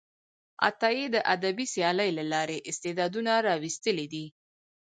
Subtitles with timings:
[0.67, 4.25] عطایي د ادبي سیالۍ له لارې استعدادونه راویستلي دي.